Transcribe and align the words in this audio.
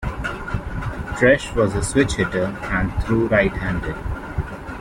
Tresh 1.15 1.53
was 1.53 1.75
a 1.75 1.83
switch-hitter 1.83 2.45
and 2.45 2.91
threw 3.03 3.27
right-handed. 3.27 3.95